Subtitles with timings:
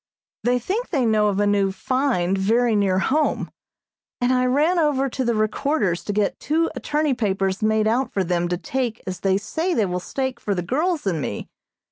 [0.43, 3.51] They think they know of a new "find" very near home,
[4.19, 8.23] and I ran over to the Recorder's to get two attorney papers made out for
[8.23, 11.49] them to take as they say they will stake for the girls and me.